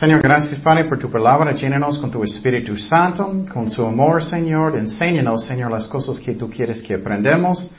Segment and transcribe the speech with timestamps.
[0.00, 1.52] Señor, gracias Padre por tu palabra.
[1.52, 4.78] Llénanos con tu Espíritu Santo, con su amor, Señor.
[4.78, 7.70] Enséñanos, Señor, las cosas que tú quieres que aprendamos.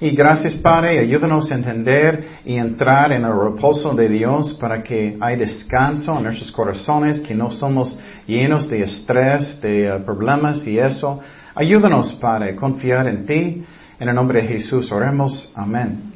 [0.00, 5.18] Y gracias Padre, ayúdanos a entender y entrar en el reposo de Dios para que
[5.20, 10.78] hay descanso en nuestros corazones, que no somos llenos de estrés, de uh, problemas y
[10.78, 11.20] eso.
[11.54, 13.64] Ayúdanos Padre, a confiar en ti.
[14.00, 15.52] En el nombre de Jesús oremos.
[15.54, 16.10] Amén.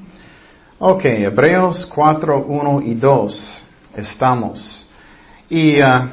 [0.78, 3.64] Ok, Hebreos 4, 1 y 2.
[3.96, 4.86] Estamos.
[5.50, 6.08] Y uh,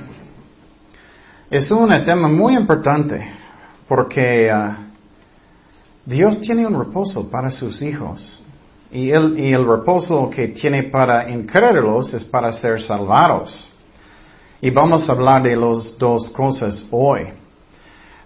[1.51, 3.23] es un tema muy importante
[3.87, 4.73] porque uh,
[6.03, 8.43] Dios tiene un reposo para sus hijos.
[8.91, 13.71] Y el, y el reposo que tiene para incrédulos es para ser salvados.
[14.59, 17.27] Y vamos a hablar de las dos cosas hoy.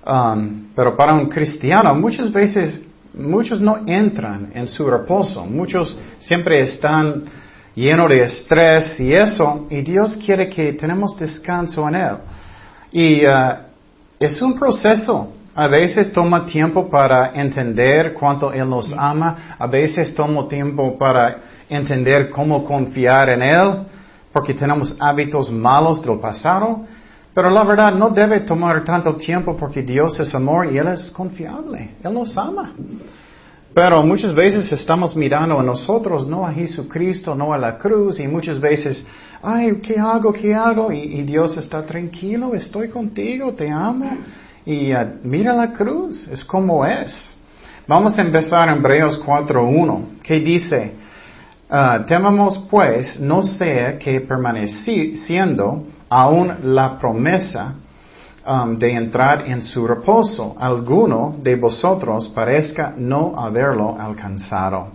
[0.07, 2.79] Um, pero para un cristiano, muchas veces,
[3.13, 5.45] muchos no entran en su reposo.
[5.45, 7.25] Muchos siempre están
[7.75, 9.67] llenos de estrés y eso.
[9.69, 12.17] Y Dios quiere que tenemos descanso en Él.
[12.91, 13.55] Y uh,
[14.19, 15.33] es un proceso.
[15.53, 21.37] A veces toma tiempo para entender cuánto Él nos ama, a veces toma tiempo para
[21.67, 23.73] entender cómo confiar en Él,
[24.31, 26.85] porque tenemos hábitos malos del pasado,
[27.33, 31.11] pero la verdad no debe tomar tanto tiempo porque Dios es amor y Él es
[31.11, 32.73] confiable, Él nos ama.
[33.73, 38.27] Pero muchas veces estamos mirando a nosotros, no a Jesucristo, no a la cruz, y
[38.27, 39.05] muchas veces,
[39.41, 40.33] ay, ¿qué hago?
[40.33, 40.91] ¿Qué hago?
[40.91, 44.17] Y, Dios está tranquilo, estoy contigo, te amo.
[44.65, 47.33] Y uh, mira la cruz, es como es.
[47.87, 50.93] Vamos a empezar en Hebreos 4.1, que dice,
[51.69, 57.75] uh, temamos pues no sea que permaneciendo aún la promesa
[58.45, 64.89] um, de entrar en su reposo, alguno de vosotros parezca no haberlo alcanzado.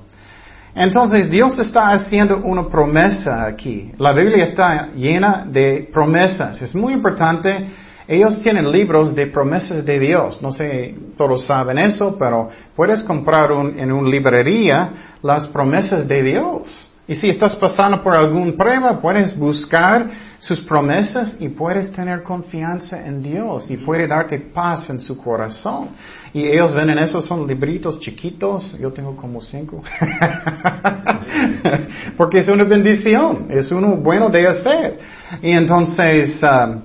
[0.75, 3.93] Entonces Dios está haciendo una promesa aquí.
[3.99, 6.61] La Biblia está llena de promesas.
[6.61, 7.67] Es muy importante
[8.09, 10.41] ellos tienen libros de promesas de Dios.
[10.41, 14.91] No sé, todos saben eso, pero puedes comprar en una librería
[15.23, 16.86] las promesas de Dios.
[17.09, 23.07] Y si estás pasando por alguna prueba, puedes buscar sus promesas y puedes tener confianza
[23.07, 25.91] en Dios y puede darte paz en su corazón.
[26.33, 29.85] Y ellos ven en esos son libritos chiquitos, yo tengo como cinco.
[32.17, 34.99] Porque es una bendición, es uno bueno de hacer.
[35.43, 36.81] Y entonces, um,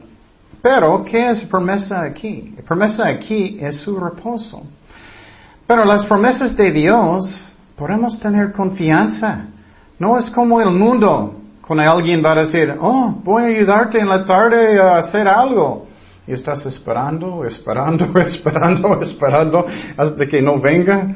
[0.62, 2.56] pero, ¿qué es promesa aquí?
[2.68, 4.62] Promesa aquí es su reposo.
[5.66, 9.48] Pero las promesas de Dios podemos tener confianza.
[10.01, 14.09] No es como el mundo, cuando alguien va a decir, oh, voy a ayudarte en
[14.09, 15.85] la tarde a hacer algo.
[16.25, 19.63] Y estás esperando, esperando, esperando, esperando
[19.95, 21.07] hasta que no venga.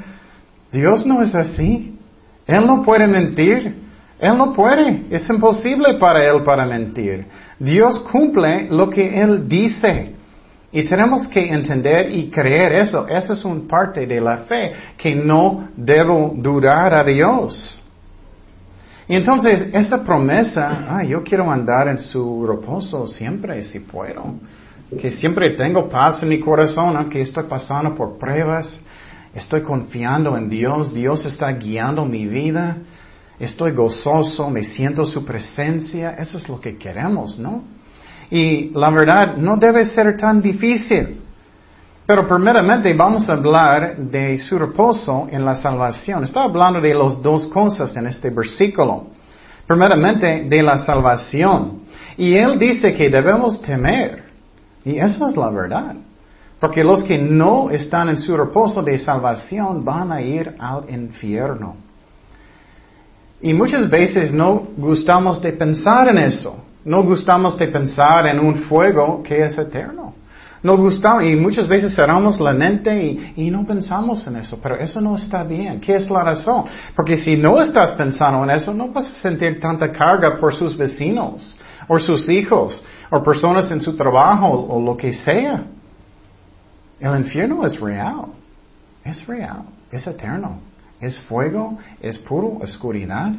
[0.71, 1.97] Dios no es así.
[2.45, 3.75] Él no puede mentir.
[4.19, 5.05] Él no puede.
[5.09, 7.25] Es imposible para Él para mentir.
[7.57, 10.13] Dios cumple lo que Él dice.
[10.71, 13.07] Y tenemos que entender y creer eso.
[13.07, 17.81] Eso es una parte de la fe, que no debo dudar a Dios.
[19.07, 24.35] Y entonces, esa promesa, ah, yo quiero andar en su reposo siempre, si puedo.
[24.99, 28.81] Que siempre tengo paz en mi corazón, aunque estoy pasando por pruebas.
[29.33, 32.77] Estoy confiando en Dios, Dios está guiando mi vida
[33.39, 37.63] estoy gozoso, me siento su presencia, eso es lo que queremos, ¿no?
[38.29, 41.21] Y la verdad no debe ser tan difícil.
[42.05, 46.23] Pero primeramente vamos a hablar de su reposo en la salvación.
[46.23, 49.07] Está hablando de las dos cosas en este versículo.
[49.65, 51.79] Primeramente de la salvación.
[52.15, 54.23] Y él dice que debemos temer.
[54.83, 55.95] Y esa es la verdad.
[56.59, 61.75] Porque los que no están en su reposo de salvación van a ir al infierno.
[63.41, 66.55] Y muchas veces no gustamos de pensar en eso.
[66.85, 70.04] No gustamos de pensar en un fuego que es eterno.
[70.65, 74.99] No gustamos, y muchas veces cerramos la mente y, no pensamos en eso, pero eso
[74.99, 75.79] no está bien.
[75.79, 76.65] ¿Qué es la razón?
[76.95, 80.75] Porque si no estás pensando en eso, no vas a sentir tanta carga por sus
[80.75, 81.55] vecinos,
[81.87, 85.63] o sus hijos, o personas en su trabajo, o lo que sea.
[86.99, 88.25] El infierno es real.
[89.03, 89.63] Es real.
[89.91, 90.59] Es eterno
[90.99, 93.33] es fuego, es puro oscuridad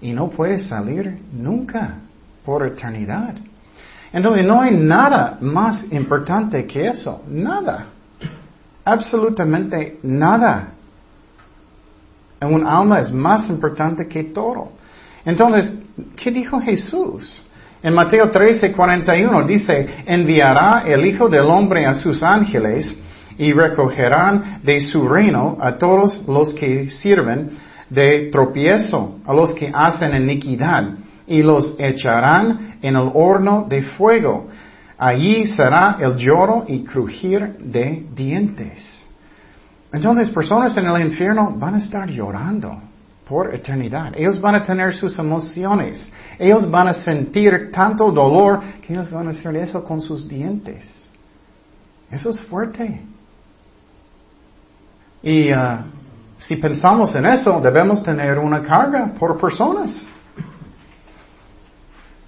[0.00, 1.98] y no puede salir nunca
[2.44, 3.34] por eternidad.
[4.12, 7.86] Entonces no hay nada más importante que eso, nada,
[8.84, 10.68] absolutamente nada.
[12.40, 14.72] Un alma es más importante que todo.
[15.24, 15.72] Entonces,
[16.16, 17.42] ¿qué dijo Jesús?
[17.82, 22.96] En Mateo 13, 41 dice, enviará el Hijo del Hombre a sus ángeles
[23.38, 27.50] y recogerán de su reino a todos los que sirven
[27.88, 30.90] de tropiezo, a los que hacen iniquidad,
[31.30, 34.48] y los echarán en el horno de fuego.
[34.98, 39.06] Allí será el lloro y crujir de dientes.
[39.92, 42.82] Entonces personas en el infierno van a estar llorando
[43.28, 44.12] por eternidad.
[44.16, 46.10] Ellos van a tener sus emociones.
[46.36, 50.84] Ellos van a sentir tanto dolor que ellos van a hacer eso con sus dientes.
[52.10, 53.02] Eso es fuerte.
[55.22, 55.78] Y uh,
[56.38, 60.08] si pensamos en eso, debemos tener una carga por personas.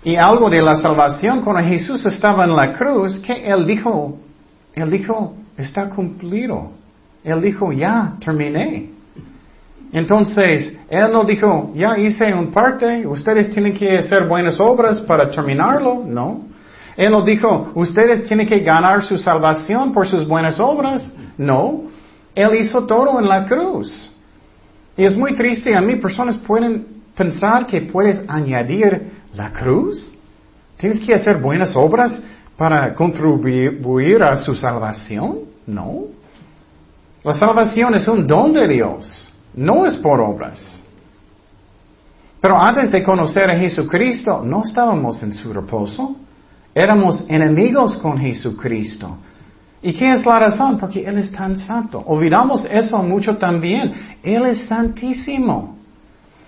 [0.04, 4.18] Y algo de la salvación, cuando Jesús estaba en la cruz, que Él dijo,
[4.74, 6.72] Él dijo, está cumplido.
[7.22, 8.90] Él dijo, ya, terminé.
[9.92, 15.30] Entonces, Él no dijo, ya hice un parte, ustedes tienen que hacer buenas obras para
[15.30, 16.02] terminarlo.
[16.04, 16.46] No.
[16.96, 21.12] Él no dijo, ustedes tienen que ganar su salvación por sus buenas obras.
[21.38, 21.84] No.
[22.34, 24.10] Él hizo todo en la cruz.
[24.96, 30.12] Y es muy triste, a mí personas pueden pensar que puedes añadir la cruz.
[30.76, 32.20] Tienes que hacer buenas obras
[32.56, 35.40] para contribuir a su salvación.
[35.66, 36.04] No.
[37.24, 40.82] La salvación es un don de Dios, no es por obras.
[42.40, 46.16] Pero antes de conocer a Jesucristo, no estábamos en su reposo.
[46.74, 49.18] Éramos enemigos con Jesucristo.
[49.80, 50.78] ¿Y qué es la razón?
[50.78, 52.02] Porque Él es tan santo.
[52.04, 54.16] Olvidamos eso mucho también.
[54.22, 55.76] Él es santísimo.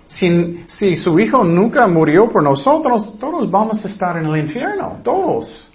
[0.07, 4.99] Si, su Hijo nunca murió por nosotros, todos vamos a estar en el infierno.
[5.03, 5.69] Todos.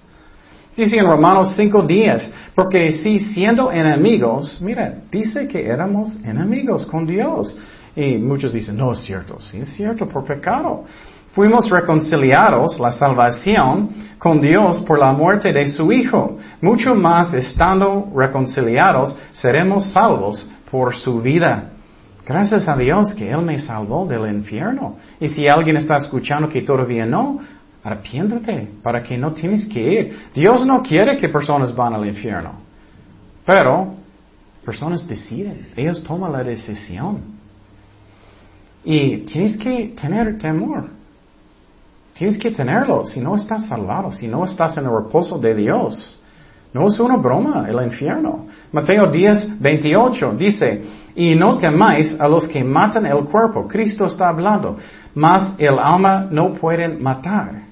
[0.76, 7.06] Dice en Romanos 5 días, porque si siendo enemigos, mira, dice que éramos enemigos con
[7.06, 7.58] Dios.
[7.96, 10.84] Y muchos dicen, no es cierto, sí es cierto, por pecado.
[11.32, 16.38] Fuimos reconciliados, la salvación, con Dios por la muerte de su Hijo.
[16.60, 21.69] Mucho más estando reconciliados, seremos salvos por su vida.
[22.26, 24.98] Gracias a Dios que Él me salvó del infierno.
[25.18, 27.40] Y si alguien está escuchando que todavía no,
[27.82, 30.18] Arrepiéntate para que no tienes que ir.
[30.34, 32.52] Dios no quiere que personas van al infierno.
[33.46, 33.94] Pero
[34.64, 35.68] personas deciden.
[35.74, 37.22] Ellos toman la decisión.
[38.84, 40.88] Y tienes que tener temor.
[42.12, 46.20] Tienes que tenerlo si no estás salvado, si no estás en el reposo de Dios.
[46.74, 48.46] No es una broma el infierno.
[48.72, 50.82] Mateo 10, 28 dice,
[51.14, 53.66] y no temáis a los que matan el cuerpo.
[53.66, 54.76] Cristo está hablando.
[55.14, 57.62] Mas el alma no pueden matar.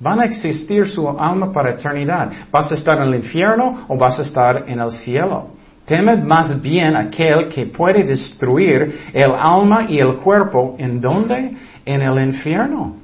[0.00, 2.30] Van a existir su alma para eternidad.
[2.50, 5.48] ¿Vas a estar en el infierno o vas a estar en el cielo?
[5.84, 10.76] Temed más bien aquel que puede destruir el alma y el cuerpo.
[10.78, 11.56] ¿En dónde?
[11.84, 12.96] En el infierno.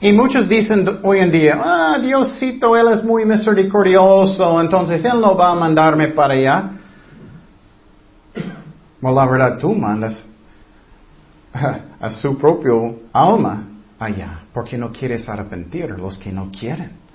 [0.00, 5.34] Y muchos dicen hoy en día, ah, Diosito, Él es muy misericordioso, entonces Él no
[5.34, 6.70] va a mandarme para allá.
[9.00, 10.24] Bueno, la verdad, tú mandas
[12.00, 13.64] a su propio alma
[13.98, 17.06] allá, porque no quieres arrepentir los que no quieren.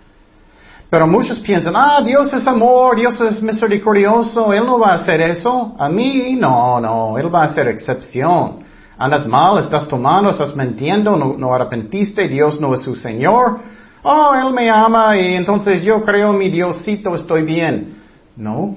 [0.90, 5.22] Pero muchos piensan, ah, Dios es amor, Dios es misericordioso, Él no va a hacer
[5.22, 5.74] eso.
[5.80, 8.58] A mí, no, no, Él va a hacer excepción.
[8.98, 13.60] Andas mal, estás tomando, estás mintiendo, no, no arrepentiste, Dios no es su Señor.
[14.04, 17.96] Oh, Él me ama y entonces yo creo mi Diosito, estoy bien.
[18.36, 18.76] No.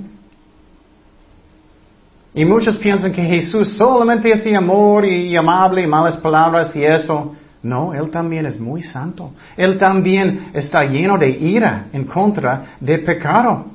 [2.35, 7.37] Y muchos piensan que Jesús solamente es amor y amable y malas palabras y eso.
[7.63, 9.33] No, Él también es muy santo.
[9.57, 13.67] Él también está lleno de ira en contra de pecado.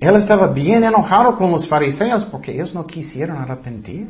[0.00, 4.08] Él estaba bien enojado con los fariseos porque ellos no quisieron arrepentir.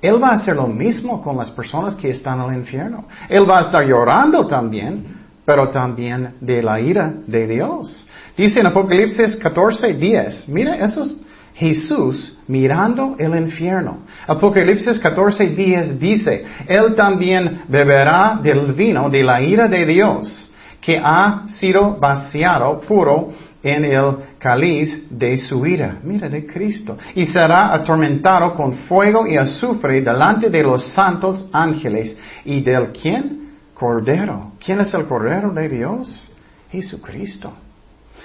[0.00, 3.04] Él va a hacer lo mismo con las personas que están el infierno.
[3.28, 5.04] Él va a estar llorando también,
[5.44, 8.06] pero también de la ira de Dios.
[8.36, 10.48] Dice en Apocalipsis 14, 10.
[10.48, 11.20] Mira, esos
[11.56, 14.00] Jesús mirando el infierno.
[14.26, 21.00] Apocalipsis 14 días dice, Él también beberá del vino de la ira de Dios, que
[21.02, 23.32] ha sido vaciado puro
[23.62, 25.98] en el cáliz de su ira.
[26.02, 26.96] Mira de Cristo.
[27.14, 32.16] Y será atormentado con fuego y azufre delante de los santos ángeles.
[32.44, 33.50] ¿Y del quién?
[33.74, 34.52] Cordero.
[34.64, 36.30] ¿Quién es el Cordero de Dios?
[36.70, 37.52] Jesucristo.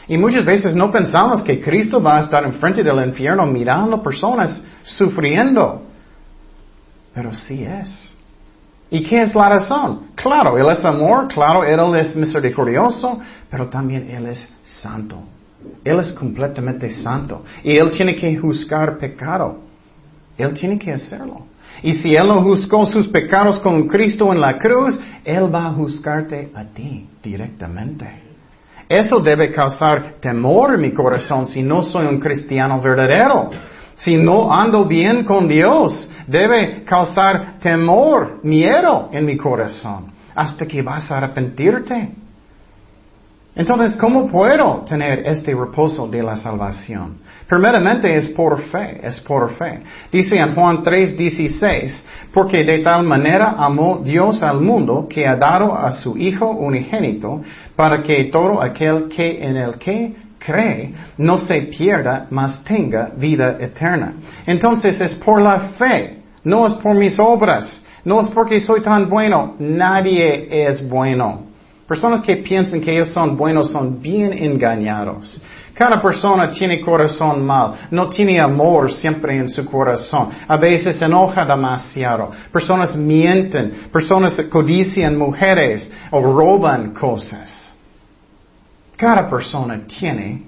[0.08, 4.62] Y muchas veces no pensamos que Cristo va a estar enfrente del infierno mirando personas
[4.84, 5.84] sufriendo.
[7.14, 8.16] Pero sí es.
[8.90, 10.08] ¿Y qué es la razón?
[10.16, 15.24] Claro, Él es amor, claro, Él es misericordioso, pero también Él es santo.
[15.84, 17.44] Él es completamente santo.
[17.64, 19.60] Y Él tiene que juzgar pecado.
[20.38, 21.46] Él tiene que hacerlo.
[21.84, 25.72] Y si Él no juzgó sus pecados con Cristo en la cruz, Él va a
[25.72, 28.31] juzgarte a ti directamente.
[28.92, 33.50] Eso debe causar temor en mi corazón si no soy un cristiano verdadero.
[33.96, 40.82] Si no ando bien con Dios, debe causar temor, miedo en mi corazón, hasta que
[40.82, 42.10] vas a arrepentirte.
[43.54, 47.18] Entonces, ¿cómo puedo tener este reposo de la salvación?
[47.50, 49.82] Primeramente es por fe, es por fe.
[50.10, 52.02] Dice en Juan 3:16,
[52.34, 57.42] porque de tal manera amó Dios al mundo que ha dado a su Hijo unigénito
[57.76, 63.58] para que todo aquel que en el que cree no se pierda, mas tenga vida
[63.60, 64.14] eterna.
[64.46, 69.10] Entonces es por la fe, no es por mis obras, no es porque soy tan
[69.10, 71.51] bueno, nadie es bueno.
[71.92, 75.42] Personas que piensan que ellos son buenos son bien engañados.
[75.74, 80.30] Cada persona tiene corazón mal, no tiene amor siempre en su corazón.
[80.48, 82.32] A veces se enoja demasiado.
[82.50, 87.76] Personas mienten, personas codician mujeres o roban cosas.
[88.96, 90.44] Cada persona tiene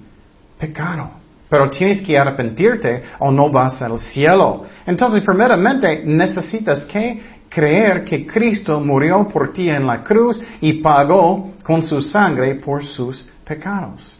[0.58, 1.10] pecado.
[1.50, 4.64] Pero tienes que arrepentirte o no vas al cielo.
[4.86, 7.22] Entonces, primeramente, necesitas que
[7.54, 12.84] creer que Cristo murió por ti en la cruz y pagó con su sangre por
[12.84, 14.18] sus pecados.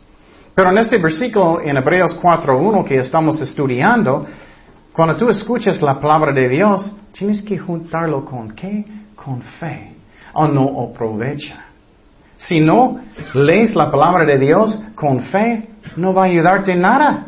[0.54, 4.24] Pero en este versículo, en Hebreos 4.1 que estamos estudiando,
[4.92, 8.84] cuando tú escuchas la palabra de Dios, tienes que juntarlo con qué?
[9.16, 9.94] Con fe.
[10.32, 11.64] O no aprovecha.
[12.36, 13.00] Si no
[13.34, 17.26] lees la palabra de Dios con fe, no va a ayudarte nada.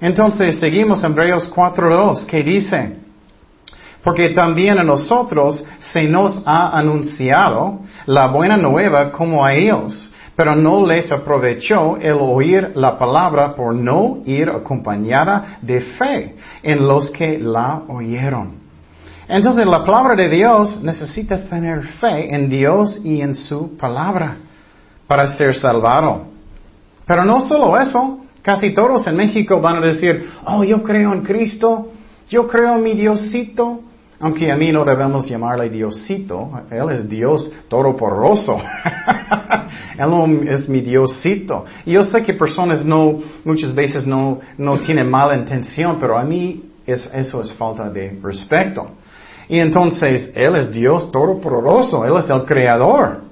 [0.00, 3.03] Entonces seguimos en Hebreos 4.2 que dice,
[4.04, 10.54] porque también a nosotros se nos ha anunciado la buena nueva como a ellos, pero
[10.54, 17.10] no les aprovechó el oír la palabra por no ir acompañada de fe en los
[17.10, 18.62] que la oyeron.
[19.26, 24.36] Entonces la palabra de Dios necesitas tener fe en Dios y en su palabra
[25.06, 26.26] para ser salvado.
[27.06, 31.22] Pero no solo eso, casi todos en México van a decir, oh, yo creo en
[31.22, 31.90] Cristo,
[32.28, 33.80] yo creo en mi Diosito,
[34.24, 38.58] aunque a mí no debemos llamarle Diosito, Él es Dios todopoderoso.
[39.98, 41.66] él no es mi Diosito.
[41.84, 46.24] Y yo sé que personas no, muchas veces no, no tienen mala intención, pero a
[46.24, 48.92] mí es, eso es falta de respeto.
[49.46, 53.24] Y entonces, Él es Dios todopoderoso, Él es el creador.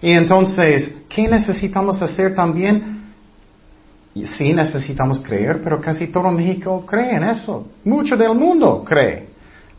[0.00, 3.04] Y entonces, ¿qué necesitamos hacer también?
[4.16, 7.68] Sí necesitamos creer, pero casi todo México cree en eso.
[7.84, 9.30] Mucho del mundo cree.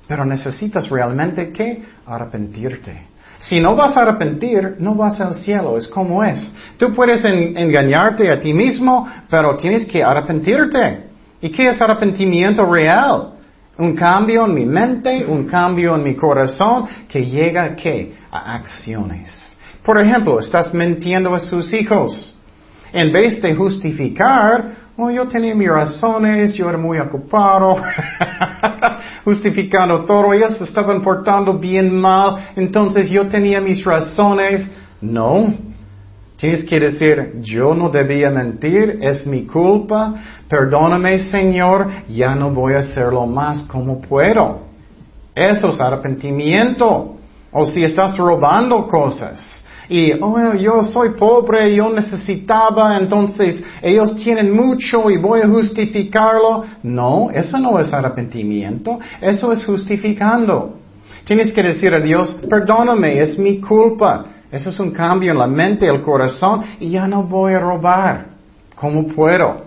[0.07, 3.13] Pero necesitas realmente que arrepentirte.
[3.39, 6.53] Si no vas a arrepentir, no vas al cielo, es como es.
[6.77, 11.07] Tú puedes engañarte a ti mismo, pero tienes que arrepentirte.
[11.41, 13.33] ¿Y qué es arrepentimiento real?
[13.77, 18.13] Un cambio en mi mente, un cambio en mi corazón que llega a qué?
[18.31, 19.57] A acciones.
[19.83, 22.37] Por ejemplo, estás mintiendo a sus hijos.
[22.93, 27.75] En vez de justificar, oh, yo tenía mis razones, yo era muy ocupado.
[29.23, 34.69] justificando todo, ellos estaban portando bien mal, entonces yo tenía mis razones.
[35.01, 35.53] No,
[36.37, 40.13] tienes que decir, yo no debía mentir, es mi culpa,
[40.47, 44.61] perdóname Señor, ya no voy a hacerlo más como puedo.
[45.35, 47.17] Eso es arrepentimiento.
[47.55, 54.55] O si estás robando cosas y, oh, yo soy pobre, yo necesitaba, entonces ellos tienen
[54.55, 56.65] mucho y voy a justificarlo.
[56.83, 60.77] No, eso no es arrepentimiento, eso es justificando.
[61.25, 64.25] Tienes que decir a Dios, perdóname, es mi culpa.
[64.51, 68.27] Eso es un cambio en la mente, el corazón, y ya no voy a robar.
[68.75, 69.63] ¿Cómo puedo?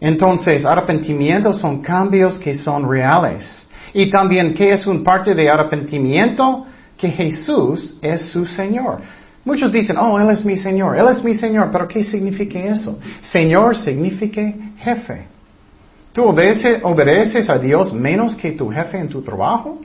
[0.00, 3.66] Entonces, arrepentimiento son cambios que son reales.
[3.92, 6.66] Y también, ¿qué es un parte de arrepentimiento?
[7.00, 8.98] Que Jesús es su Señor.
[9.44, 12.98] Muchos dicen, oh, Él es mi Señor, Él es mi Señor, pero ¿qué significa eso?
[13.22, 14.42] Señor significa
[14.78, 15.26] jefe.
[16.12, 19.80] ¿Tú obedeces, a Dios menos que tu jefe en tu trabajo?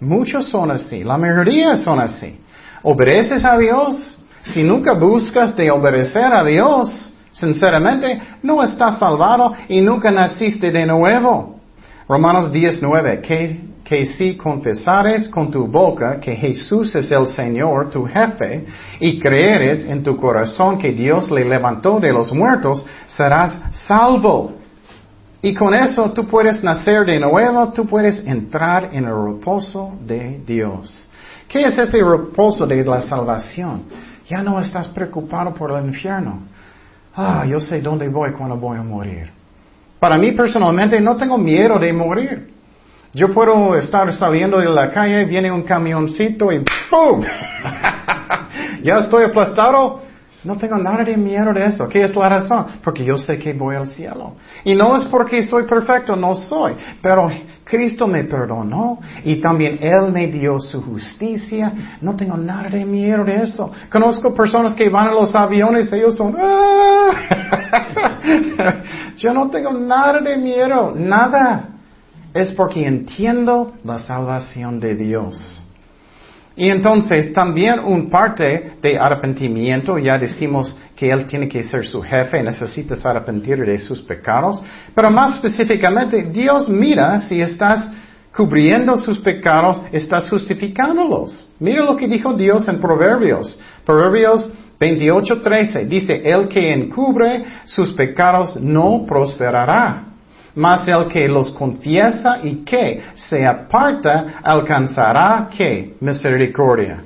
[0.00, 2.38] Muchos son así, la mayoría son así.
[2.82, 4.18] ¿Obedeces a Dios?
[4.42, 10.84] Si nunca buscas de obedecer a Dios, sinceramente, no estás salvado y nunca naciste de
[10.84, 11.58] nuevo.
[12.08, 18.04] Romanos 19, ¿qué que si confesares con tu boca que Jesús es el Señor, tu
[18.04, 18.66] jefe,
[18.98, 24.54] y creeres en tu corazón que Dios le levantó de los muertos, serás salvo.
[25.40, 30.40] Y con eso tú puedes nacer de nuevo, tú puedes entrar en el reposo de
[30.44, 31.08] Dios.
[31.46, 33.84] ¿Qué es este reposo de la salvación?
[34.28, 36.40] Ya no estás preocupado por el infierno.
[37.14, 39.30] Ah, yo sé dónde voy cuando voy a morir.
[40.00, 42.55] Para mí personalmente no tengo miedo de morir.
[43.16, 46.58] Yo puedo estar saliendo de la calle, viene un camioncito y
[46.90, 47.22] ¡pum!
[48.82, 50.02] ya estoy aplastado.
[50.44, 51.88] No tengo nada de miedo de eso.
[51.88, 52.66] ¿Qué es la razón?
[52.84, 54.34] Porque yo sé que voy al cielo.
[54.64, 56.74] Y no es porque soy perfecto, no soy.
[57.00, 57.30] Pero
[57.64, 61.72] Cristo me perdonó y también Él me dio su justicia.
[62.02, 63.72] No tengo nada de miedo de eso.
[63.90, 66.36] Conozco personas que van a los aviones y ellos son...
[66.38, 67.12] ¡Ah!
[69.16, 71.75] yo no tengo nada de miedo, nada.
[72.36, 75.64] Es porque entiendo la salvación de Dios.
[76.54, 82.02] Y entonces también un parte de arrepentimiento, ya decimos que Él tiene que ser su
[82.02, 84.62] jefe, necesitas arrepentir de sus pecados,
[84.94, 87.88] pero más específicamente Dios mira si estás
[88.36, 91.48] cubriendo sus pecados, estás justificándolos.
[91.58, 93.58] Mira lo que dijo Dios en Proverbios.
[93.86, 94.46] Proverbios
[94.78, 100.15] 28:13 dice, el que encubre sus pecados no prosperará
[100.56, 107.04] mas el que los confiesa y que se aparta alcanzará que misericordia.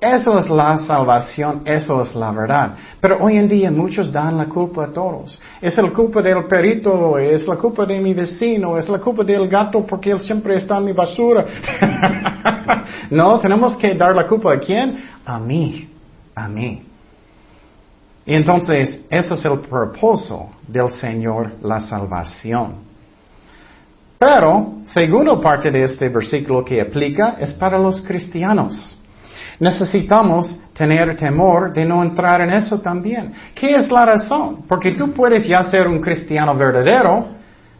[0.00, 2.74] Eso es la salvación, eso es la verdad.
[3.00, 5.40] Pero hoy en día muchos dan la culpa a todos.
[5.60, 9.48] Es la culpa del perito, es la culpa de mi vecino, es la culpa del
[9.48, 11.46] gato porque él siempre está en mi basura.
[13.10, 15.02] no, tenemos que dar la culpa a quién?
[15.24, 15.88] A mí,
[16.34, 16.85] a mí.
[18.26, 22.74] Y entonces, eso es el propósito del Señor, la salvación.
[24.18, 28.98] Pero, segunda parte de este versículo que aplica es para los cristianos.
[29.60, 33.32] Necesitamos tener temor de no entrar en eso también.
[33.54, 34.64] ¿Qué es la razón?
[34.68, 37.28] Porque tú puedes ya ser un cristiano verdadero,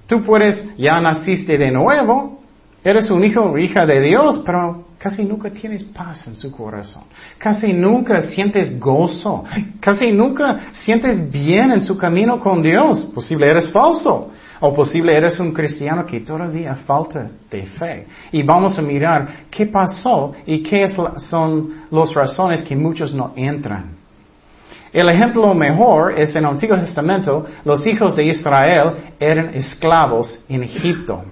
[0.06, 2.40] tú puedes, ya naciste de nuevo,
[2.84, 7.04] eres un hijo o hija de Dios, pero casi nunca tienes paz en su corazón.
[7.38, 9.44] Casi nunca sientes gozo.
[9.80, 13.06] Casi nunca sientes bien en su camino con Dios.
[13.14, 14.30] Posible eres falso.
[14.60, 18.06] O posible eres un cristiano que todavía falta de fe.
[18.32, 23.96] Y vamos a mirar qué pasó y qué son las razones que muchos no entran.
[24.92, 30.62] El ejemplo mejor es en el Antiguo Testamento, los hijos de Israel eran esclavos en
[30.62, 31.22] Egipto.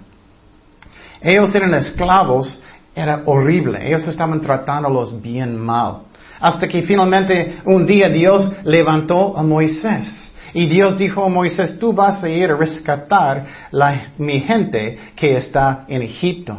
[1.22, 2.62] Ellos eran esclavos,
[2.94, 6.02] era horrible, ellos estaban tratándolos bien mal.
[6.40, 10.32] Hasta que finalmente un día Dios levantó a Moisés.
[10.52, 15.36] Y Dios dijo a Moisés, tú vas a ir a rescatar la, mi gente que
[15.36, 16.56] está en Egipto.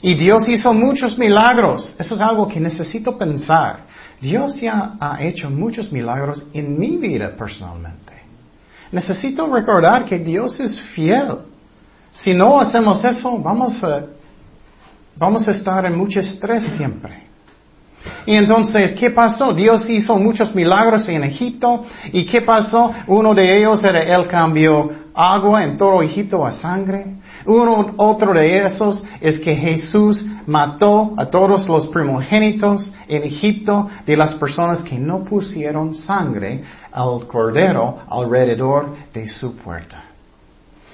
[0.00, 1.96] Y Dios hizo muchos milagros.
[1.98, 3.78] Eso es algo que necesito pensar.
[4.20, 8.12] Dios ya ha hecho muchos milagros en mi vida personalmente.
[8.92, 11.38] Necesito recordar que Dios es fiel.
[12.12, 14.04] Si no hacemos eso, vamos a,
[15.16, 17.24] vamos a estar en mucho estrés siempre.
[18.26, 19.52] Y entonces, ¿qué pasó?
[19.52, 21.84] Dios hizo muchos milagros en Egipto.
[22.12, 22.92] ¿Y qué pasó?
[23.06, 27.06] Uno de ellos era el cambio agua en todo Egipto a sangre.
[27.46, 34.16] Uno, otro de esos es que Jesús mató a todos los primogénitos en Egipto de
[34.16, 40.04] las personas que no pusieron sangre al cordero alrededor de su puerta.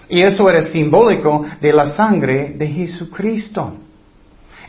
[0.08, 3.74] Y eso era simbólico de la sangre de Jesucristo.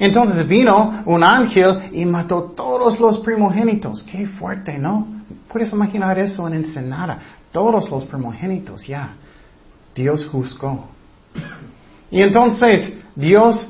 [0.02, 4.02] Entonces vino un ángel y mató todos los primogénitos.
[4.02, 5.06] Qué fuerte, ¿no?
[5.48, 7.20] Puedes imaginar eso en Ensenada.
[7.52, 9.12] Todos los primogénitos, ya.
[9.94, 10.88] Dios juzgó.
[12.10, 13.70] Y entonces Dios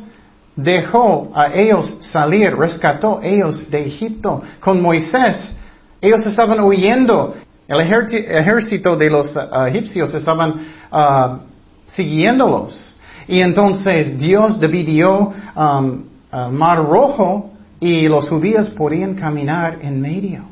[0.55, 5.53] dejó a ellos salir, rescató ellos de Egipto con Moisés.
[5.99, 7.35] Ellos estaban huyendo.
[7.67, 10.61] El ejército de los uh, egipcios estaban
[10.93, 11.39] uh,
[11.87, 12.95] siguiéndolos.
[13.27, 15.33] Y entonces Dios dividió
[16.51, 20.43] Mar Rojo y los judíos podían caminar en medio.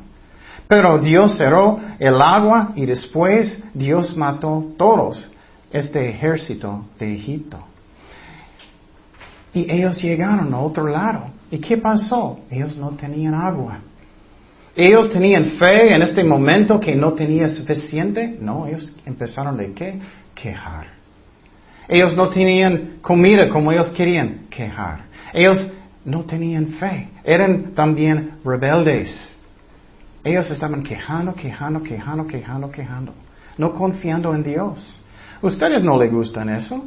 [0.66, 5.30] Pero Dios cerró el agua y después Dios mató todos
[5.72, 7.58] este ejército de Egipto.
[9.52, 11.24] Y ellos llegaron a otro lado.
[11.50, 12.40] ¿Y qué pasó?
[12.50, 13.78] Ellos no tenían agua.
[14.76, 18.38] Ellos tenían fe en este momento que no tenía suficiente.
[18.40, 19.98] No, ellos empezaron de qué?
[20.34, 20.86] Quejar.
[21.88, 24.46] Ellos no tenían comida como ellos querían.
[24.48, 25.09] Quejar.
[25.32, 25.70] Ellos
[26.04, 29.38] no tenían fe, eran también rebeldes.
[30.24, 33.14] Ellos estaban quejando, quejando, quejando, quejando, quejando,
[33.56, 35.02] no confiando en Dios.
[35.42, 36.84] ¿Ustedes no les gustan eso?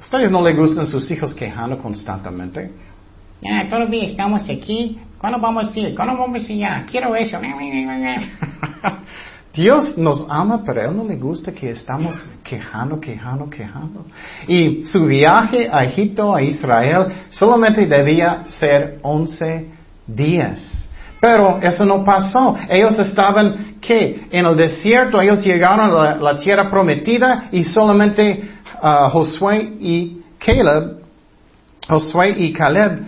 [0.00, 2.70] ¿Ustedes no les gustan sus hijos quejando constantemente?
[3.40, 4.98] Ya, todavía estamos aquí.
[5.18, 5.94] ¿Cuándo vamos a ir?
[5.94, 6.66] ¿Cuándo vamos a ir?
[6.90, 7.38] Quiero eso.
[9.58, 14.04] Dios nos ama, pero a Él no le gusta que estamos quejando, quejando, quejando.
[14.46, 19.66] Y su viaje a Egipto, a Israel, solamente debía ser 11
[20.06, 20.88] días.
[21.20, 22.56] Pero eso no pasó.
[22.68, 24.28] Ellos estaban, ¿qué?
[24.30, 28.48] En el desierto, ellos llegaron a la, tierra prometida y solamente
[28.80, 30.98] uh, Josué y Caleb,
[31.88, 33.00] Josué y Caleb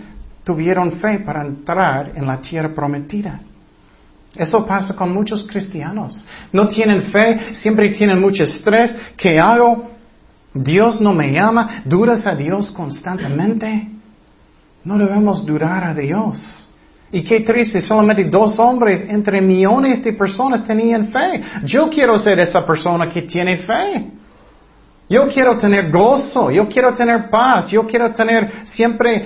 [0.43, 3.39] tuvieron fe para entrar en la tierra prometida.
[4.35, 6.25] Eso pasa con muchos cristianos.
[6.53, 8.95] No tienen fe, siempre tienen mucho estrés.
[9.17, 9.91] ¿Qué hago?
[10.53, 11.81] Dios no me llama.
[11.85, 13.89] ¿Duras a Dios constantemente?
[14.83, 16.69] No debemos durar a Dios.
[17.11, 21.43] Y qué triste, solamente dos hombres entre millones de personas tenían fe.
[21.65, 24.11] Yo quiero ser esa persona que tiene fe.
[25.09, 29.25] Yo quiero tener gozo, yo quiero tener paz, yo quiero tener siempre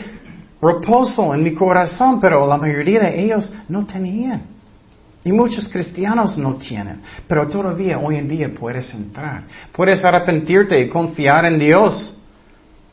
[0.59, 4.54] reposo en mi corazón, pero la mayoría de ellos no tenían.
[5.25, 7.01] Y muchos cristianos no tienen.
[7.27, 9.43] Pero todavía hoy en día puedes entrar.
[9.73, 12.15] Puedes arrepentirte y confiar en Dios.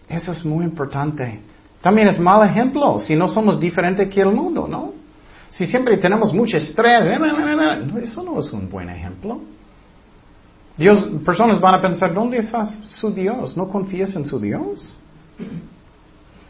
[0.09, 1.40] Eso es muy importante.
[1.83, 4.95] También es mal ejemplo si no somos diferentes que el mundo, ¿no?
[5.51, 7.05] Si siempre tenemos mucho estrés,
[8.03, 9.42] eso no es un buen ejemplo.
[10.79, 13.59] Dios, personas van a pensar, ¿dónde está su Dios?
[13.59, 14.97] ¿No confías en su Dios?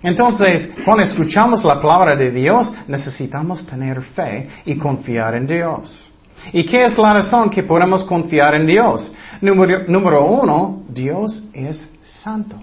[0.03, 6.11] Entonces, cuando escuchamos la palabra de Dios, necesitamos tener fe y confiar en Dios.
[6.53, 9.13] ¿Y qué es la razón que podemos confiar en Dios?
[9.41, 11.89] Número, uno, Dios es
[12.23, 12.57] santo.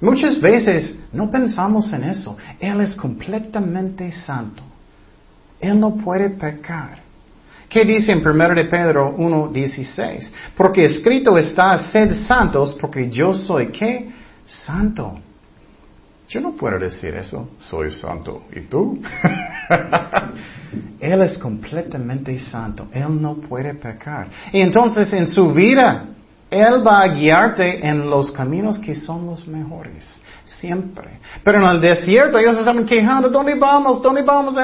[0.00, 2.36] Muchas veces no pensamos en eso.
[2.58, 4.62] Él es completamente santo.
[5.60, 7.00] Él no puede pecar.
[7.68, 10.30] ¿Qué dice en 1 de Pedro 1.16?
[10.56, 14.10] Porque escrito está, sed santos, porque yo soy qué?
[14.46, 15.18] Santo.
[16.28, 18.42] Yo no puedo decir eso, soy santo.
[18.52, 19.00] ¿Y tú?
[21.00, 22.88] él es completamente santo.
[22.92, 24.28] Él no puede pecar.
[24.52, 26.04] Y entonces en su vida,
[26.50, 30.04] él va a guiarte en los caminos que son los mejores.
[30.44, 31.20] Siempre.
[31.44, 34.02] Pero en el desierto ellos estaban quejando, ¿dónde vamos?
[34.02, 34.54] ¿Dónde vamos?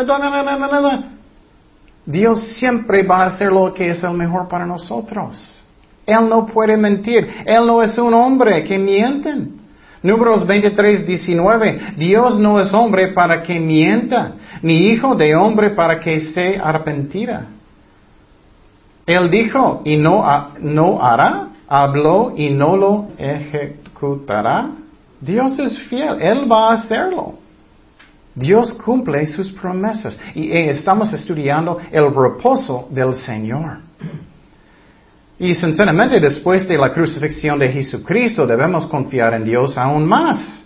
[2.05, 5.63] Dios siempre va a hacer lo que es el mejor para nosotros.
[6.05, 7.29] Él no puede mentir.
[7.47, 9.62] Él no es un hombre que mienten.
[10.03, 11.81] Números 23, 19.
[11.97, 17.47] Dios no es hombre para que mienta, ni hijo de hombre para que se arrepentira.
[19.07, 20.25] Él dijo y no,
[20.61, 24.73] no hará habló y no lo ejecutará,
[25.19, 27.35] Dios es fiel, Él va a hacerlo.
[28.35, 33.79] Dios cumple sus promesas y eh, estamos estudiando el reposo del Señor.
[35.43, 40.65] Y sinceramente después de la crucifixión de Jesucristo debemos confiar en Dios aún más.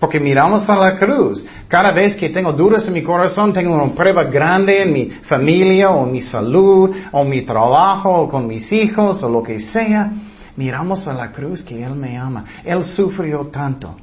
[0.00, 1.46] Porque miramos a la cruz.
[1.68, 5.90] Cada vez que tengo dudas en mi corazón, tengo una prueba grande en mi familia
[5.90, 10.10] o mi salud o mi trabajo o con mis hijos o lo que sea
[10.56, 12.44] miramos a la cruz que Él me ama.
[12.64, 13.94] Él sufrió tanto.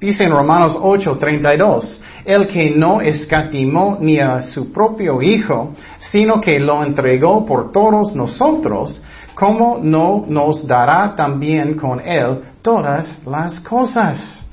[0.00, 6.58] Dice en Romanos 8:32, el que no escatimó ni a su propio Hijo, sino que
[6.58, 9.02] lo entregó por todos nosotros,
[9.34, 14.44] ¿cómo no nos dará también con Él todas las cosas?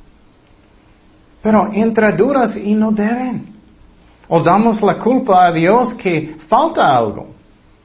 [1.42, 3.48] Pero entra duras y no deben.
[4.28, 7.28] O damos la culpa a Dios que falta algo.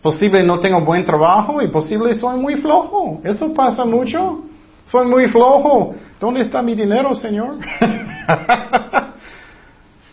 [0.03, 3.21] Posible no tengo buen trabajo y posible soy muy flojo.
[3.25, 4.43] Eso pasa mucho.
[4.85, 5.95] Soy muy flojo.
[6.21, 7.57] ¿Dónde está mi dinero, Señor?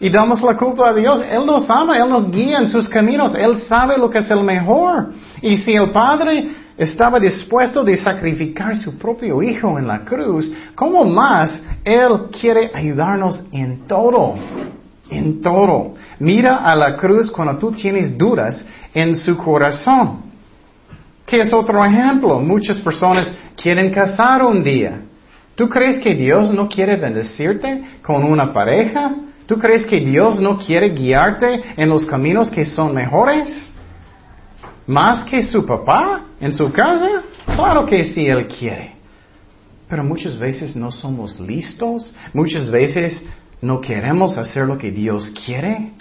[0.03, 1.23] y damos la culpa a Dios.
[1.31, 3.33] Él nos ama, Él nos guía en sus caminos.
[3.33, 5.13] Él sabe lo que es el mejor.
[5.41, 11.05] Y si el Padre estaba dispuesto de sacrificar su propio Hijo en la cruz, ¿cómo
[11.05, 14.35] más Él quiere ayudarnos en todo?
[15.09, 15.93] En todo.
[16.19, 20.17] Mira a la cruz cuando tú tienes dudas en su corazón.
[21.25, 22.41] ¿Qué es otro ejemplo?
[22.41, 24.99] Muchas personas quieren casar un día.
[25.55, 29.15] ¿Tú crees que Dios no quiere bendecirte con una pareja?
[29.45, 33.71] ¿Tú crees que Dios no quiere guiarte en los caminos que son mejores?
[34.87, 37.23] ¿Más que su papá en su casa?
[37.45, 38.93] Claro que sí, Él quiere.
[39.89, 43.21] Pero muchas veces no somos listos, muchas veces
[43.61, 45.91] no queremos hacer lo que Dios quiere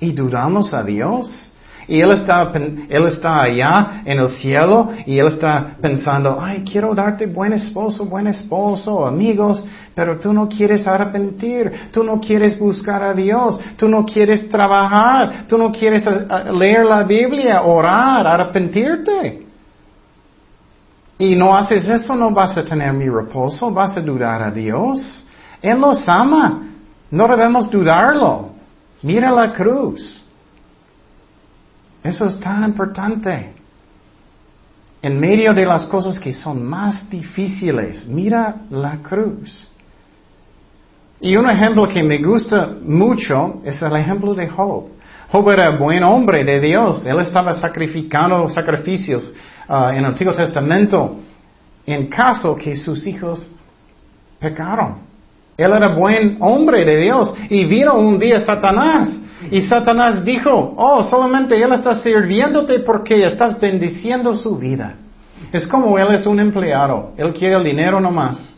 [0.00, 1.50] y dudamos a Dios.
[1.88, 6.92] Y él está, él está allá en el cielo y él está pensando, ay, quiero
[6.94, 13.04] darte buen esposo, buen esposo, amigos, pero tú no quieres arrepentir, tú no quieres buscar
[13.04, 18.26] a Dios, tú no quieres trabajar, tú no quieres eh, eh, leer la Biblia, orar,
[18.26, 19.46] arrepentirte.
[21.18, 25.24] Y no haces eso, no vas a tener mi reposo, vas a dudar a Dios.
[25.62, 26.62] Él nos ama,
[27.10, 28.50] no debemos dudarlo.
[29.02, 30.25] Mira la cruz.
[32.06, 33.52] Eso es tan importante.
[35.02, 39.68] En medio de las cosas que son más difíciles, mira la cruz.
[41.20, 44.88] Y un ejemplo que me gusta mucho es el ejemplo de Job.
[45.32, 47.04] Job era buen hombre de Dios.
[47.04, 49.32] Él estaba sacrificando sacrificios
[49.68, 51.16] uh, en el Antiguo Testamento
[51.84, 53.50] en caso que sus hijos
[54.38, 54.98] pecaron.
[55.56, 61.02] Él era buen hombre de Dios y vino un día Satanás Y Satanás dijo, oh,
[61.02, 64.94] solamente Él está sirviéndote porque estás bendiciendo su vida.
[65.52, 68.54] Es como Él es un empleado, Él quiere el dinero nomás.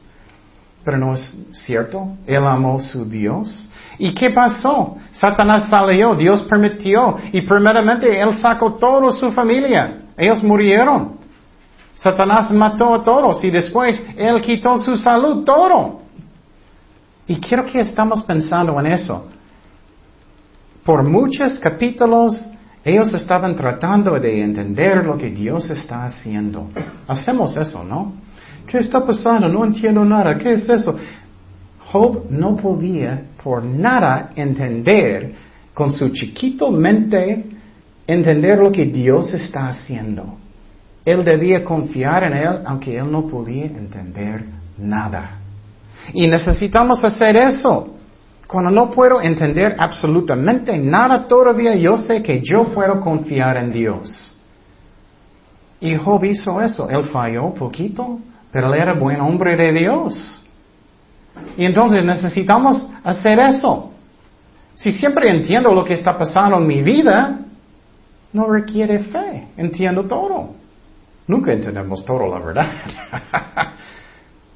[0.85, 3.69] Pero no es cierto, Él amó su Dios.
[3.99, 4.97] ¿Y qué pasó?
[5.11, 10.03] Satanás salió, Dios permitió, y primeramente Él sacó toda su familia.
[10.17, 11.19] Ellos murieron.
[11.95, 16.03] Satanás mató a todos y después Él quitó su salud, todo.
[17.27, 19.27] Y quiero que estamos pensando en eso.
[20.89, 22.43] Por muchos capítulos
[22.83, 26.71] ellos estaban tratando de entender lo que Dios está haciendo.
[27.07, 28.15] Hacemos eso, ¿no?
[28.67, 29.51] ¿Qué está pasando?
[29.51, 30.39] No entiendo nada.
[30.39, 30.97] ¿Qué es eso?
[31.93, 35.35] Job no podía por nada entender
[35.75, 37.45] con su chiquito mente
[38.07, 40.39] entender lo que Dios está haciendo.
[41.05, 44.43] Él debía confiar en Él aunque él no podía entender
[44.79, 45.33] nada.
[46.15, 47.98] Y necesitamos hacer eso.
[48.49, 54.35] Cuando no puedo entender absolutamente nada todavía, yo sé que yo puedo confiar en Dios.
[55.81, 56.89] Y Job hizo eso.
[56.89, 58.19] Él falló poquito,
[58.51, 60.43] pero él era buen hombre de Dios.
[61.59, 63.93] Y entonces necesitamos hacer eso.
[64.75, 67.41] Si siempre entiendo lo que está pasando en mi vida,
[68.33, 69.49] no requiere fe.
[69.59, 70.55] Entiendo todo.
[71.27, 72.73] Nunca entendemos todo, la verdad.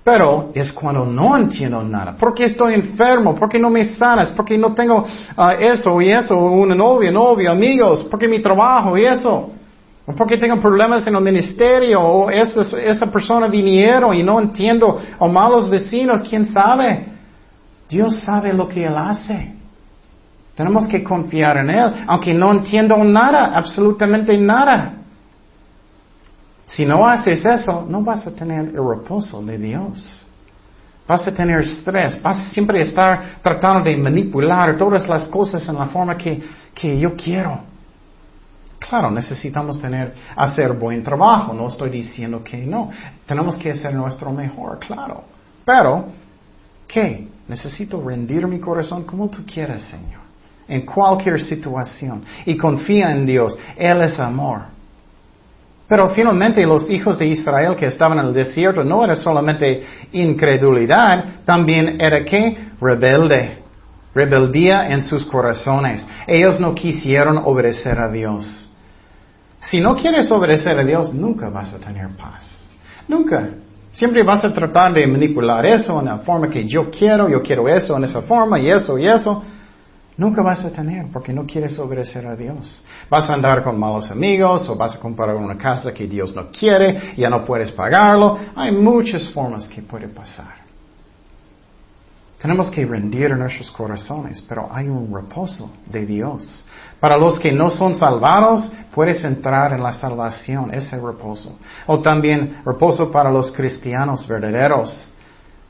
[0.05, 2.17] Pero es cuando no entiendo nada.
[2.19, 5.05] Porque estoy enfermo, porque no me sanas, porque no tengo
[5.37, 9.51] ah, eso y eso, una novia, novio, amigos, porque mi trabajo y eso.
[10.05, 15.01] O porque tengo problemas en el ministerio, o esa, esa persona vinieron y no entiendo,
[15.19, 17.07] o malos vecinos, quién sabe.
[17.89, 19.55] Dios sabe lo que Él hace.
[20.57, 25.02] Tenemos que confiar en Él, aunque no entiendo nada, absolutamente nada.
[26.73, 30.25] Si no haces eso, no vas a tener el reposo de Dios.
[31.07, 35.75] Vas a tener estrés, vas a siempre estar tratando de manipular todas las cosas en
[35.75, 36.43] la forma que,
[36.75, 37.61] que yo quiero.
[38.79, 42.91] Claro, necesitamos tener, hacer buen trabajo, no estoy diciendo que no.
[43.27, 45.25] Tenemos que hacer nuestro mejor, claro.
[45.67, 46.07] Pero,
[46.89, 47.29] ¿qué?
[47.49, 50.23] Necesito rendir mi corazón como tú quieras, Señor.
[50.67, 52.25] En cualquier situación.
[52.47, 53.59] Y confía en Dios.
[53.77, 54.72] Él es amor.
[55.93, 61.43] Pero finalmente los hijos de Israel que estaban en el desierto no era solamente incredulidad,
[61.45, 63.59] también era que rebelde,
[64.15, 66.07] rebeldía en sus corazones.
[66.27, 68.71] Ellos no quisieron obedecer a Dios.
[69.61, 72.67] Si no quieres obedecer a Dios, nunca vas a tener paz.
[73.07, 73.51] Nunca.
[73.93, 77.69] Siempre vas a tratar de manipular eso en la forma que yo quiero, yo quiero
[77.69, 79.45] eso en esa forma y eso y eso.
[80.17, 82.85] Nunca vas a tener porque no quieres obedecer a Dios.
[83.09, 86.51] Vas a andar con malos amigos o vas a comprar una casa que Dios no
[86.51, 88.39] quiere, ya no puedes pagarlo.
[88.55, 90.63] Hay muchas formas que puede pasar.
[92.43, 96.65] Tenemos que rendir nuestros corazones, pero hay un reposo de Dios.
[96.99, 101.57] Para los que no son salvados, puedes entrar en la salvación, ese reposo.
[101.87, 105.09] O también reposo para los cristianos verdaderos,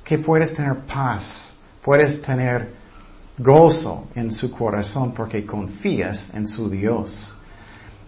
[0.03, 2.82] que puedes tener paz, puedes tener
[3.43, 7.35] gozo en su corazón porque confías en su Dios.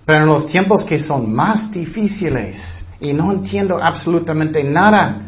[0.05, 5.23] Pero en los tiempos que son más difíciles y no entiendo absolutamente nada,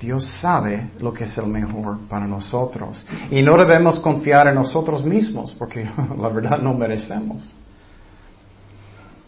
[0.00, 3.06] Dios sabe lo que es el mejor para nosotros.
[3.30, 5.88] Y no debemos confiar en nosotros mismos porque
[6.20, 7.54] la verdad no merecemos.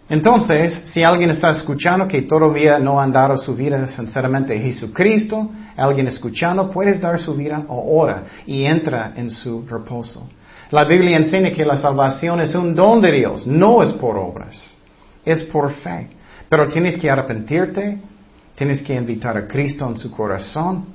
[0.08, 5.50] Entonces, si alguien está escuchando que todavía no han dado su vida sinceramente a Jesucristo,
[5.76, 10.28] alguien escuchando, puedes dar su vida ahora y entra en su reposo.
[10.70, 14.74] La Biblia enseña que la salvación es un don de Dios, no es por obras,
[15.24, 16.08] es por fe.
[16.48, 17.98] Pero tienes que arrepentirte,
[18.54, 20.86] tienes que invitar a Cristo en su corazón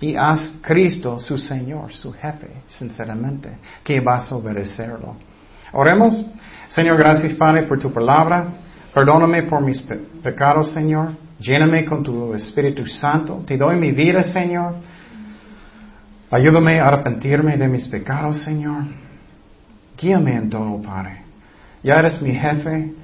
[0.00, 5.16] y haz Cristo su Señor, su jefe, sinceramente, que vas a obedecerlo.
[5.72, 6.24] Oremos.
[6.68, 8.46] Señor, gracias Padre por tu palabra.
[8.92, 9.82] Perdóname por mis
[10.22, 11.23] pecados, Señor.
[11.44, 13.42] Lléname con tu Espíritu Santo.
[13.46, 14.76] Te doy mi vida, Señor.
[16.30, 18.84] Ayúdame a arrepentirme de mis pecados, Señor.
[20.00, 21.18] Guíame en todo, Padre.
[21.82, 22.94] Ya eres mi jefe.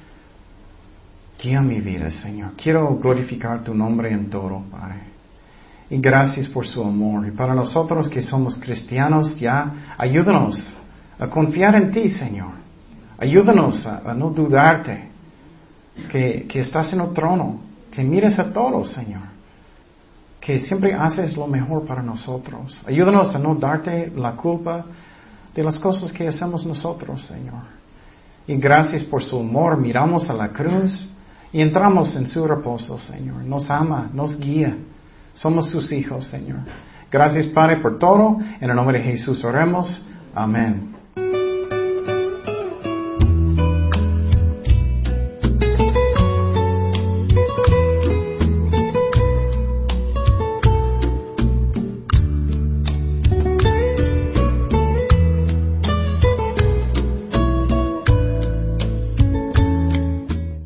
[1.38, 2.52] Guía mi vida, Señor.
[2.56, 5.00] Quiero glorificar tu nombre en todo, Padre.
[5.90, 7.26] Y gracias por su amor.
[7.26, 10.74] Y para nosotros que somos cristianos, ya ayúdanos
[11.18, 12.52] a confiar en ti, Señor.
[13.18, 15.10] Ayúdanos a, no dudarte
[16.10, 19.22] que, que, estás en el trono, que mires a todos, Señor.
[20.40, 22.82] Que siempre haces lo mejor para nosotros.
[22.86, 24.84] Ayúdanos a no darte la culpa
[25.54, 27.62] de las cosas que hacemos nosotros, Señor.
[28.46, 29.76] Y gracias por su amor.
[29.78, 31.08] Miramos a la cruz
[31.52, 33.44] y entramos en su reposo, Señor.
[33.44, 34.76] Nos ama, nos guía.
[35.34, 36.60] Somos sus hijos, Señor.
[37.10, 38.38] Gracias, Padre, por todo.
[38.60, 40.04] En el nombre de Jesús oremos.
[40.34, 40.99] Amén.